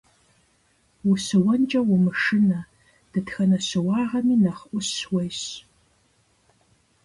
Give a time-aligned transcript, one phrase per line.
[1.09, 2.59] Ущыуэнкӏэ умышынэ,
[3.11, 5.49] дэтхэнэ щыуагъэми нэхъ ӏущ уещӏ.